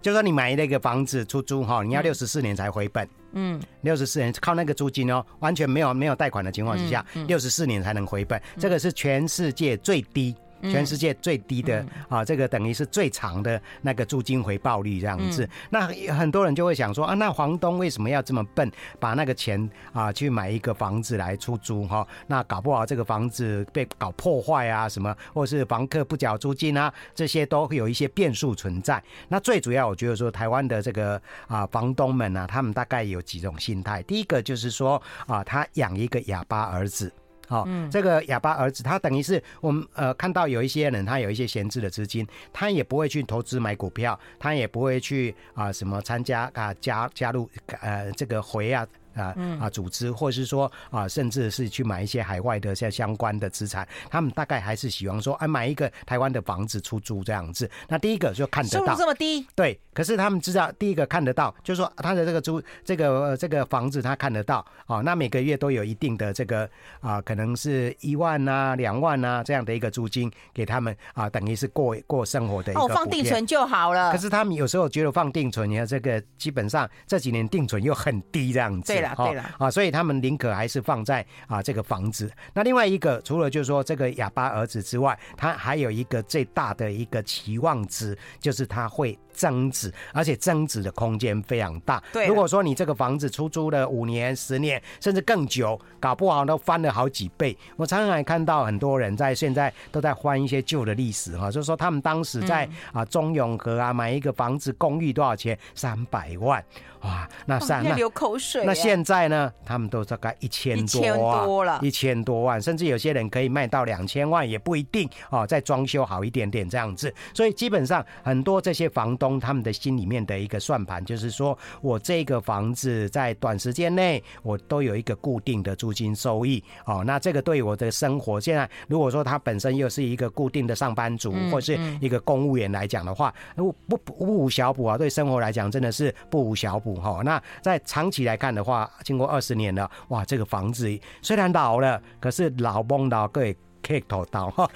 [0.02, 10.36] 就是说你买那个房子出租哈，你要六十四年才回本，嗯，六十四年靠那个租金哦，完全没有没有贷款的情况之下，六十四年才能回本，这个是全世界最低。
[10.64, 15.48] 全世界最低的啊，这个等于是最长的那个租金回报率这样子。
[15.70, 22.08] 那很多人就会想说啊，那房东为什么要这么笨，把那个钱啊去买一个房子来出租哈？
[22.28, 29.02] 那搞不好这个房子被搞破坏啊什么，或是房客不缴租金啊，这些都会有一些变数存在。
[29.28, 34.02] 那最主要，我觉得说台湾的这个啊房东们呢，他们大概有几种心态。
[34.04, 37.12] 第一个就是说啊，他养一个哑巴儿子。
[37.54, 47.48] 好，这个哑巴儿子，他等于是我们呃看到有一些人，他有一些闲置的资金，他也不会去投资买股票，他也不会去啊什么参加啊加加入
[47.82, 48.84] 呃这个回啊。
[49.16, 57.70] 啊啊，组织，或者是说啊，甚至是去买一些海外的像相关的资产，他们大概还是喜欢说，啊，买一个台湾的房子出租这样子。
[57.88, 59.80] 那第一个就看得到，收入这么低，对。
[59.94, 66.68] 可是他们知道，第一个看得到，就是说他的这个租这个这个房子他看得到啊，那每个月都有一定的这个
[67.00, 72.82] 啊，可能是一万啊、两万啊这样的一个租金给他们啊，等于是过过生活的一个。
[72.82, 74.12] 哦，放定存就好了。
[74.12, 78.92] 可是他们有时候觉得放定存，你看这个基本上这几年定存又很低这样子。
[78.92, 79.00] 对
[79.34, 82.32] 了，啊，所以他们宁可还是放在啊这个房子。
[82.54, 92.02] 那另外一个，除了就是说这个哑巴儿子之外，他还有一个最大的一个期望值，就是他会增值，而且增值的空间非常大。
[92.14, 97.58] 对，如果说你这个房子出租了五年、十年，甚至更久，搞不好都翻了好几倍。
[97.76, 105.58] 我常常还看到很多人在现在都在翻一些旧的历史哈，就是说他们当时在啊中永和啊买一个房子公寓多少钱？
[105.76, 106.64] 三百万。
[107.02, 108.64] 哇，那三那流口水。
[108.66, 109.52] 那现在呢？
[109.66, 115.46] 他们都大概一千多，一千多了，一千多万，甚至有些人可以卖到两千万，也不一定哦。
[115.46, 127.04] 再装修好一点点这样子，所以基本上很多这些房东他们的心里面的一个算盘，就是说我这个房子在短时间内我都有一个固定的租金收益哦。
[127.06, 137.00] 那这个对我的生活，现在如果说他本身又是一个固定的上班族，或是一个公务员来讲的话，不不不无小补啊，对生活来讲真的是不无小补。
[137.00, 144.70] 好，那在长期来看的话，经过二十年了，哇，这个房子虽然老了，可是老崩老可以可以头刀哈，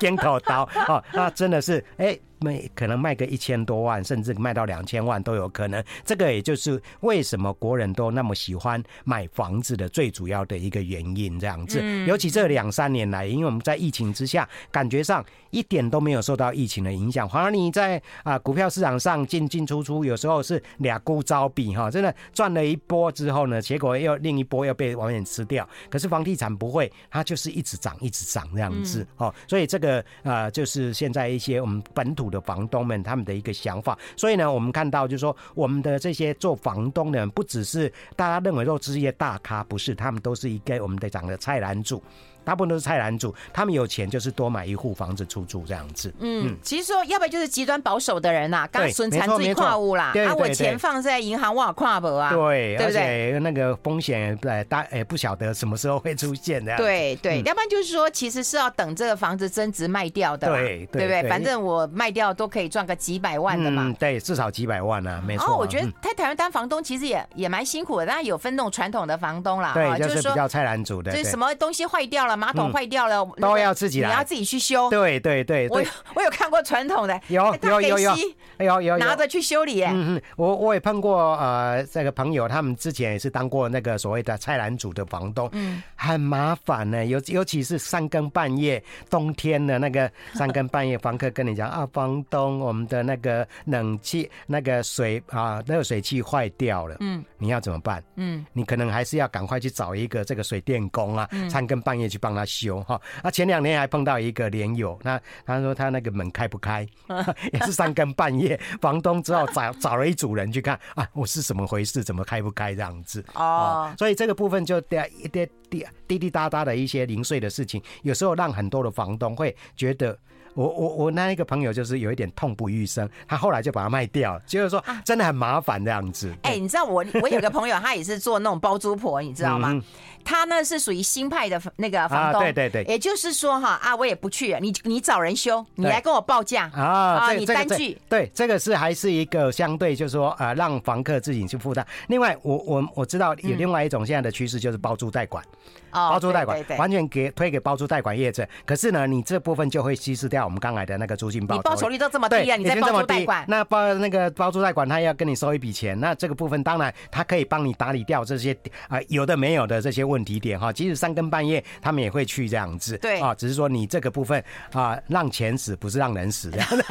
[0.00, 2.06] 尖头刀哦，那真的是哎。
[2.06, 5.82] 欸卖可能卖个一千多万，甚至卖到两千万都有可能。
[6.04, 11.38] 这个也就是为什么国人都那么喜欢买房子的最主要的一个原因。
[11.38, 17.28] 这样子，尤其这两三年来，因为我们在疫情之下，感觉上一点都没有受到疫情的影响。
[17.28, 25.68] 反而你在啊股票市场上进进出出，有时候是俩股招比哈，真的赚了一波之后呢，结果又另一波又被完全吃掉。
[25.90, 29.32] 可是房地产不会，它就是一直涨，一直涨这样子哦。
[29.48, 42.00] 所以这个啊，就是现在一些我们本土的房东们他们的一个想法，所以呢，我们看到就是说，我们的这些做房东的人，不只是大家认为说职业大咖，不是，他们都是一个我们的讲的菜篮子。
[42.44, 46.12] 大部分都是菜篮主，他们有钱就是多买一户房子出租这样子。
[46.20, 52.30] 嗯，其实说要不然就是极端保守的人呐，刚孙产自己跨屋啦，啊，我钱放在银行我跨不啊？
[52.32, 56.76] 对，对不对那个风险呃大哎不晓得什么时候会出现的。
[56.76, 61.28] 对对，要不然就是说其实是要等这个房子增值卖掉的，对对不对？
[61.28, 63.94] 反正我卖掉都可以赚个几百万的嘛。
[63.98, 65.54] 对，至少几百万啊，没错。
[65.54, 72.31] 哦，我觉得在台湾当房东其实也也蛮辛苦的，当然有分那种传统的房东啦，对，就是比较菜篮主的，就是什么东西坏掉了。
[72.36, 74.90] 马桶坏掉了，都要自己来，你要自己去修。
[74.90, 75.82] 对对对，我
[76.14, 78.16] 我有看过传统的，有有有有，
[78.58, 79.82] 有有拿着去修理。
[79.82, 98.02] 嗯嗯，我我也碰过呃，这个朋友，他们之前也是当过那个所谓的菜篮组的房东，嗯，很麻烦呢，尤尤其是三更半夜，冬天的那个 三更半夜，房客跟你讲啊，房房东，我们的那个冷气那个水啊热水器坏掉了，嗯，你要怎么办？
[98.16, 102.98] 嗯，你可能还是要赶快去找一个这个水电工啊，三更半夜去帮他修哈。
[103.22, 106.86] 啊，前两年还碰到一个连友，那他说他那个门开不开，
[107.52, 120.16] 也是三更半夜，房东只好找找了一组人去看啊，我是怎么回事，怎么开不开这样子哦，所以这个部分就点一点滴滴滴答答的一些零碎的事情，有时候让很多的房东会觉得。
[120.54, 126.32] 我我我那一个朋友就是有一点痛不欲生，他后来就把它卖掉了，就是说真的很麻烦这样子。
[126.42, 129.70] 哎、你知道我我有个朋友，他也是做那种包租婆，你知道吗？
[129.72, 129.82] 嗯
[130.24, 141.84] 他呢是属于新派的那个房东，对对对，也就是说哈啊，我也不去，你你找人修，你来跟我报价啊，你单据，对，这个是还是一个相对就是说呃，让房客自己去负担。
[142.06, 145.44] 另外，我我我知道有另外一种现在的趋势就是包租代管，
[145.92, 158.56] 包租代管完全给推给包租代管业者，可是呢，你这部分就会稀释掉我们刚来的那个租金报酬，你报酬率都这么低啊，你在包租代管，那包那个包租代管他要跟你收一笔钱，那这个部分当然他可以帮你打理掉这些
[158.88, 161.02] 啊有的没有的这些问题点哈，即使。
[161.02, 164.40] 三更半夜，他们也会去这样子， 对啊，只是说你这个部分
[164.72, 166.84] 啊，让钱死不是让人死这样子。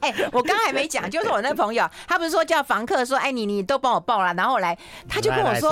[0.00, 4.76] 哎，我刚还没讲，就是我那朋友，他不是说叫房客说，哎，你你都帮我报了，然后来，
[5.08, 5.70] 他就跟我说，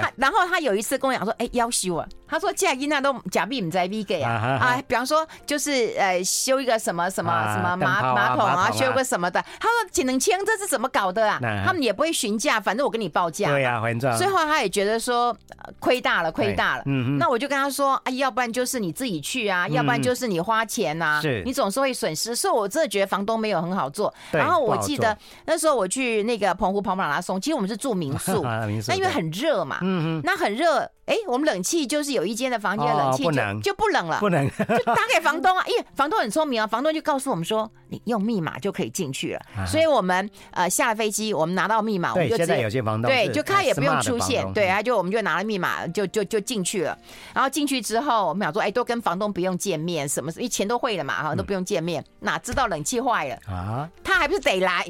[0.00, 4.58] 他然后他有一次跟我讲说，哎，要修啊，他说假银那都假币唔在 V 给啊？
[4.60, 11.38] 啊，比方说就是呃修一个什么什么什么马马桶啊，修个什么的，他说只能签，这是怎么搞的啊？
[11.64, 14.16] 他们也不会询价，反正我跟你报价，对呀，反正。
[14.16, 15.36] 最后他也觉得说
[15.78, 16.82] 亏大了，亏大了。
[16.86, 22.34] 嗯那我就跟他说，哎，要不然就是你自己去啊，要不然就是你花钱呐，是，你总是会损失。
[22.34, 24.12] 所以我真的觉得房东没有很好做。
[24.30, 28.42] 然后我记得那时候我去那个澎湖跑马拉松，其实我们是住民宿，
[28.86, 30.88] 那因为很热嘛，嗯嗯，那很热。
[31.06, 39.40] 哎，我们冷气就是有一间的房间冷气就就不冷了，不能就打给房东啊，因为房东很聪明啊，房东就告诉我们说，你用密码就可以进去了。
[39.66, 46.96] 所以我们呃下了飞机，我们拿到密码，我们就现在有些房东对，就他也不用出现，对，他就我们就拿了密码就就就进去了。
[47.32, 53.88] 然后进去之后，我们想说，哎，都跟房东不用见面，什么因为钱都汇了嘛，哈，都不用见面，哪知道冷气坏了啊？
[54.04, 54.86] 他还不是得来？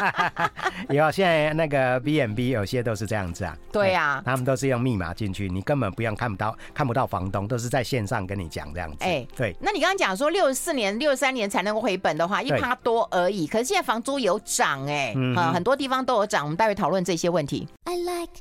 [0.90, 6.15] 有现在那个 B&B 有些都是这样子啊，对呀，他们都是用密码进去，你根本不用。
[6.16, 8.96] 看不到，看不到房东，都是在线上跟你讲这样子。
[9.00, 9.54] 哎，对。
[9.60, 13.46] 那你刚刚讲说六十四年、六十三年才能够回本的话，一趴多而已。
[13.46, 16.44] 可是现在房租有涨，哎，嗯，很多地方都有涨。
[16.44, 17.68] 我们待会讨论这些问题。
[17.84, 18.32] I like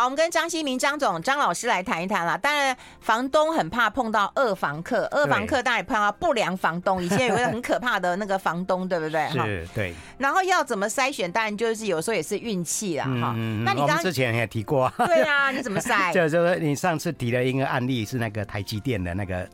[0.00, 2.34] 好，我们跟张新明张总张老师来谈一谈啦。
[2.34, 7.02] 当然，房东很怕碰到二房客，二房客当然也碰到不良房东。
[7.02, 9.28] 以前有个很可怕的那个房东，对不对？
[9.28, 9.94] 是，对。
[10.16, 11.30] 然后要怎么筛选？
[11.30, 13.62] 当然就是有时候也是运气啦，哈、嗯。
[13.62, 16.10] 那你刚刚之前也提过，对啊，你怎么筛？
[16.14, 19.46] 就 就是你上次提的一个案例，是那个台积电的那个。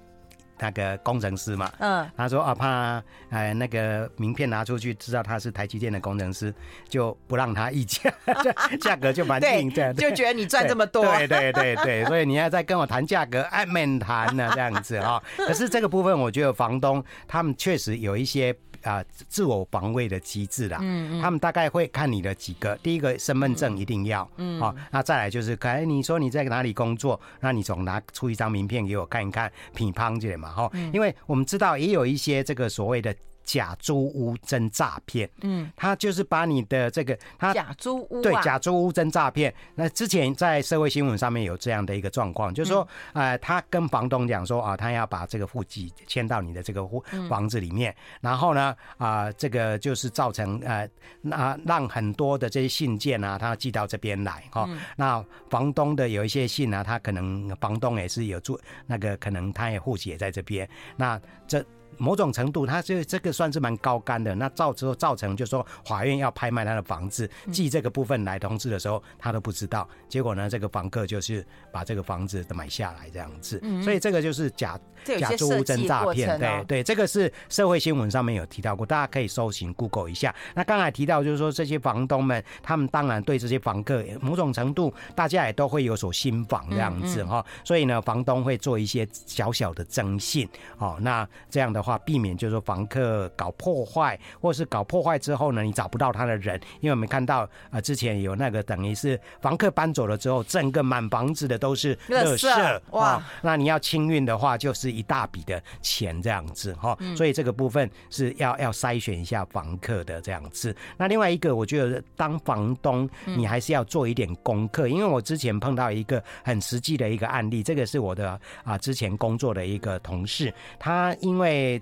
[0.59, 6.53] 那个工程师嘛，嗯，他说啊，怕呃那个名片拿出去，知道他是台积电的工程师，
[6.89, 8.13] 就不让他议价，
[8.81, 15.23] 价格就蛮硬，这样就觉得你赚这么多，对对对对，所以你要再跟我谈价格，哎，免谈呢，这样子哈。
[15.37, 18.55] 可是这个部分，我觉得房东他们确实有一些。
[18.87, 33.15] 啊，自我防卫的机制啦，嗯嗯，他们大概会看你的几个，第一个身份证一定要，嗯，好，那再来就是，哎，你说你在哪里工作，那你总拿出一张名片给我看一看，乒乓这嘛，哈，因为我们知道也有一些这个所谓的。
[33.47, 39.55] 假租屋真诈骗，嗯，他就是把你的这个他假租屋对假租屋真诈骗。
[39.77, 50.89] 那之前在社会新闻上面有这样的一个状况，就是说，呃，他跟房东讲说啊，他要把这个户籍迁到你的这个户房子里面，然后呢，啊，这个就是造成呃，
[51.23, 54.69] 那让很多的这些信件啊，他寄到这边来哈。
[54.97, 61.65] 那房东的有一些信啊，他可能房东也是有住那个，可能他也户籍也在这边，那这。
[61.99, 64.35] 某种程度，他这这个算是蛮高干的。
[64.35, 69.89] 那造之后造成，就是说法院要拍卖他的房子，寄这个部分来通知的时候，他都不知道。
[70.09, 73.63] 结果呢，这个房客就是把这个房子买下来这样子。
[73.83, 76.39] 所以这个就是假假租屋真诈骗。
[76.39, 80.35] 对对，这个是社会新闻上面有提到过，大家可以搜寻 Google 一下。
[80.55, 87.45] 那刚才提到就是说，这些房东们，他们当然对这些房客某种程度，大家也都会有所心防这样子哈。
[87.65, 90.47] 所以呢，房东会做一些小小的征信。
[90.77, 91.86] 哦，那这样的。
[91.87, 110.75] 话，避免就是说房客搞破坏，或是搞破坏之后呢，你找不到他的人，因为我们看到啊，之前有那个等于是房客搬走了之后，整个满房子的都是垃圾哇，那你要清运的话，就是一大笔的钱这样子哈，所以这个部分是要要筛选一下房客的这样子。
[110.97, 121.76] 那另外一个，我觉得当房东你还是要做一点功课，因为我之前碰到一个很实际的一个案例，这个是我的啊之前工作的一个同事，他因为。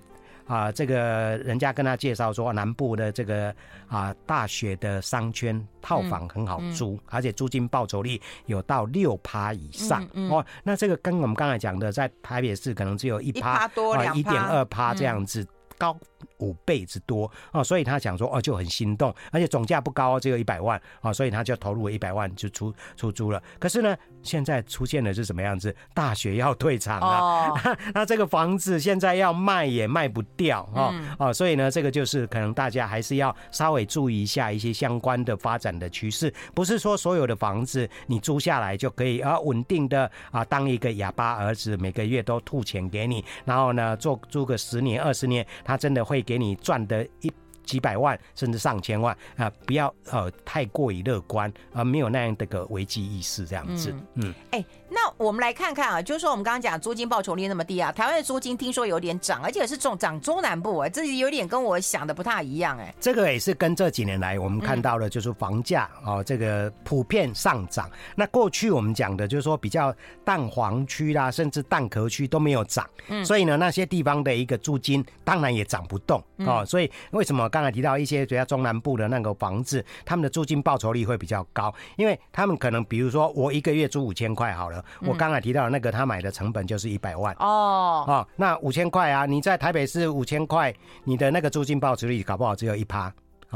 [0.47, 3.53] 啊，这个人家跟他介绍说，南部的这个
[3.87, 10.07] 啊大学的商圈套房很好租，嗯嗯、而且租金报酬率有到六趴以上。
[10.29, 15.45] 哦，那这个跟我们刚才讲的，在台北市可能只有一趴多一点二趴这样子
[15.77, 15.97] 高。
[16.39, 23.41] 五倍之多哦，所以他想说哦，就很心动，而且总价不高，只有一百万啊，所以他就投入了一百万就出出租了。
[23.59, 25.75] 可是呢，现在出现的是什么样子？
[25.93, 27.59] 大学要退场了，哦、
[27.93, 47.31] 那这个房子现在要卖也卖不掉哦、嗯、哦，所以呢，这个就是可能大家还是要稍微注意一下一些相关的发展的趋势，不是说所有的房子你租下来就可以啊稳定的啊当一个哑巴儿子，每个月都吐钱给你，然后呢做租个十年二十年，他真的会给你赚的一
[47.63, 49.51] 几百万甚至上千万啊！
[49.65, 54.61] 不要呃太过于乐观啊，没有那样的个危机意识这样子，嗯，哎、嗯。
[54.61, 62.93] 欸那我们来看看啊，就是说我们刚刚讲租金报酬率那么低啊，台湾的租金听说有点涨，而且是中涨中南部啊，这有点跟我想的不太一样哎。
[62.99, 67.89] 这个也是跟这几年来我们看到的，就是房价哦，这个普遍上涨。
[68.13, 69.95] 那过去我们讲的就是说比较
[70.25, 76.65] 蛋黄区啦，甚至蛋壳区都没有涨，嗯，所以呢那些地方的一个租金当然也涨不动哦。
[76.65, 81.73] 所以为什么刚才提到一些主要中南部的那个房子，他们的租金报酬率会比较高？
[81.95, 84.83] 因为他们可能比如说我一个月租五千块好了。
[85.05, 87.33] 我刚才提到的那个，他买的成本就是一百万。
[87.39, 88.03] 哦。
[88.07, 93.13] 哦，那五千块啊，你在台北市五千块，你的那个租金报酬率搞不好只有一趴。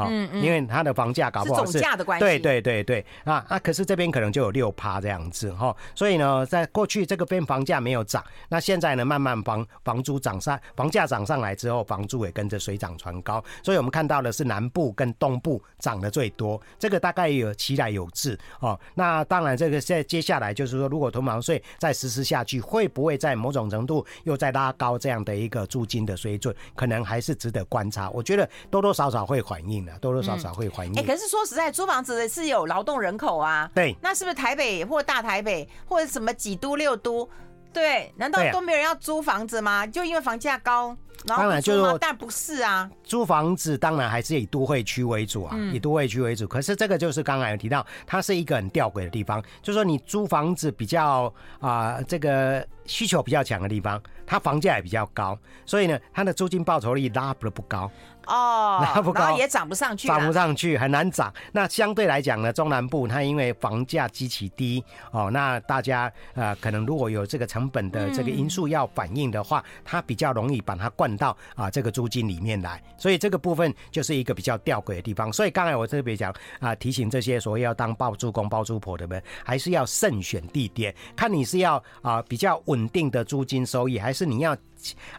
[0.09, 3.57] 嗯，因为它的房价搞不好是总价的关系，对对对对啊啊！
[3.59, 18.79] 可是这边可能就有六趴这样子哈，所以呢，在过去这个边房价没有涨，那现在呢，慢慢房房租涨上，房价涨上来之后，房租也跟着水涨船高，所以我们看到的是南部跟东部涨得最多，这个大概有其来有致哦。
[18.93, 28.09] 那当然，这个在接下来就是说，如果囤房税再实施下去，会不会在某种程度又再拉高这样的一个租金的水准，可能还是值得观察。
[28.11, 29.79] 我觉得多多少少会反映。
[29.97, 31.03] 多多少少会怀念。
[31.03, 33.69] 哎，可是说实在，租房子是有劳动人口啊。
[33.73, 37.29] 对，那是不是台北或大台北或者什么几都六都？
[37.71, 39.85] 对，难道都没有人要租房子吗？
[39.85, 40.87] 就因为房价高，
[41.23, 42.89] 然后当然就是，但不是啊。
[43.03, 46.47] 租房子当然还是以都会区为主啊，以都会区为主。
[46.47, 57.89] 可是这个就是刚才有提到，它是一个很吊诡的地方，就是说你租房子比较啊，这个需求比较强的地方，它房价也比较高，所以呢，它的租金报酬率拉不不高。
[58.29, 61.33] 哦，那不高也涨不上去，涨不上去，很难涨。
[61.51, 72.79] 那相对来讲呢，中南部它因为房价极其低哦，那大家呃可能如果有这个成本的这个因素要反映的话，嗯、它比较容易把它灌到啊这个租金里面来。
[72.97, 75.33] 所以这个部分就是一个比较吊诡的地方。
[75.33, 84.55] 所以刚才我特别讲啊，提醒这些所谓要当包租公包租婆的们，还是要慎选地点，看你是要啊比较稳定的租金收益，还是你要。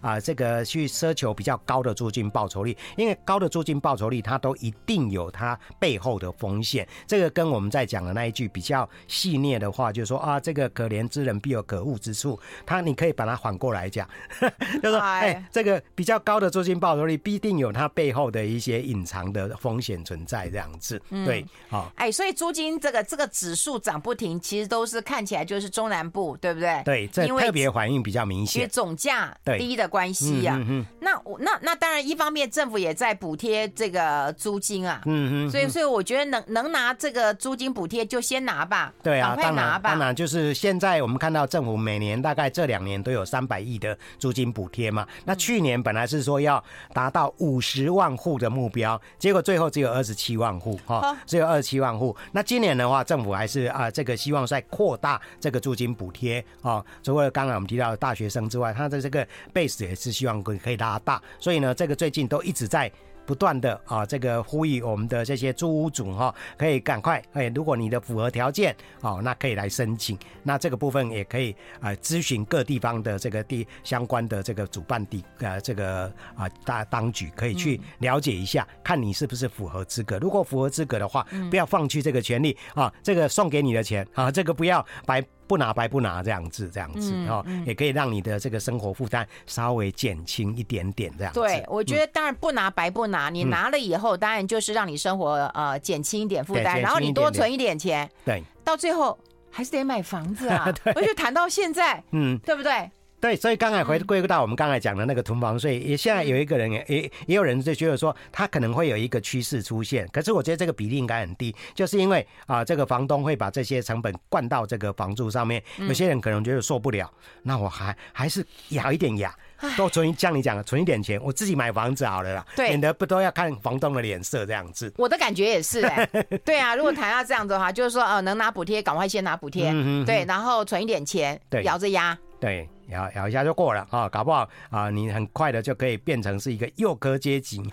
[0.01, 6.87] 啊，这个去奢求比较高的租金报酬率，因为高的租金报酬率，它都一定有它背后的风险。
[7.07, 12.39] 这个跟我们在讲的那一句比较细腻的话，就是说啊，这个可怜之人必有可恶之处。
[12.65, 14.09] 它你可以把它反过来讲，
[14.83, 21.01] 就是说，哎，这个比较高的租金报酬率，必定有它背后的一些隐藏的风险存在，这样子。
[21.09, 26.83] 对，好，哎，所以租金这个这个指数涨不停，其实都是看起来就是中南部，对不对？
[26.85, 29.37] 对，这特别反应比较明显，因为总价。
[29.59, 39.91] 低的关系呀、啊，嗯、那我那那当然，一方面政府也在补贴这个租金啊，嗯嗯，所以所以我觉得能能拿这个租金补贴就先拿吧，对啊，赶快拿吧。
[39.91, 46.63] 当然就是现在我们看到政府每年大概这两年都有三百亿的租金补贴嘛，那去年本来是说要
[46.93, 52.15] 达到五十万户的目标，结果最后只有二十七万户哈，只有二十七万户。
[52.33, 59.27] 那今年的话，政府还是啊这个希望在扩大这个租金补贴啊，除了刚才我们提到的大学生之外，他的这个。
[59.55, 62.91] base 也是希望可以可以拉大，所以呢，这个最近都一直在
[63.25, 70.19] 不断的啊，这个呼吁我们的这些租屋主哈，可以赶快哎，如果你的符合条件哦，那可以来申请。
[70.43, 80.19] 那这个部分也可以啊，咨询各地方的这个地相关的这个主办地呃，这个啊大当局可以去了解一下，看你是不是符合资格。
[80.19, 85.25] 如果符合资格的话，不要放弃这个权利啊，这个送给你的钱啊，这个不要白。
[85.51, 91.41] 不拿白不拿这样子，这样子哦，也可以让你的这个生活负担稍微减轻一点点这样子。
[91.41, 99.19] 对，我觉得当然不拿白不拿，你拿了以后，当然就是让你生活呃减轻一点负担，然后你多存一点钱，对，到最后
[99.51, 100.73] 还是得买房子啊。
[100.95, 102.89] 而且谈到现在，嗯，对不对？
[103.21, 117.13] 对，所以刚才回归到我们刚才讲的那个囤房税，也现在有一个人也也也有人就觉得说，他可能会有一个趋势出现，可是我觉得这个比例应该很低，就是因为啊，这个房东会把这些成本灌到这个房租上面，有些人可能觉得受不了，
[117.43, 119.35] 那我还还是咬一点牙，
[119.77, 124.91] 多存，像你讲的存一点钱，我自己买房子好了啦，对，免得不都要看房东的脸色这样子。
[124.97, 126.07] 我的感觉也是哎，
[126.43, 129.71] 对啊，如果谈到这样子的话，就是说呃，能拿补贴赶快先拿补贴，
[130.07, 132.67] 对，然后存一点钱，对，咬着牙，对。
[132.91, 137.63] 咬咬一下就过了啊，搞不好啊，你很快的就可以变成是一个幼科阶级。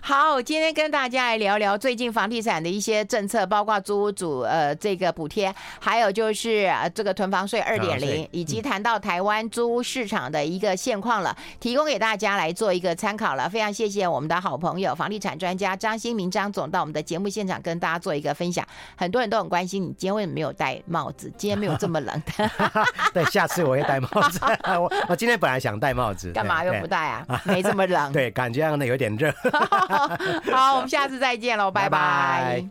[0.00, 13.48] 好，今天跟大家来聊聊最近房地产的一些政策，包括租屋主呃这个补贴，还有就是呃这个囤房税二点零，以及谈到台湾租屋市场的一个现况了，提供给大家来做一个参考了。
[13.48, 18.66] 非常谢谢我们的好朋友房地产专家张新民张总到我们的节目现场跟大家做一个分享。
[18.96, 22.22] 很多人都很关心你今天为什么没有戴帽子，今天没有这么冷。
[23.14, 24.40] 对，下次我会戴帽子。
[24.78, 27.24] 我我今天本来想戴帽子， 干嘛又不戴啊？
[27.44, 28.12] 没这么冷。
[28.12, 29.32] 对，感觉让的有点热。
[30.52, 31.70] 好，我们下次再见喽。
[31.70, 32.68] 拜拜。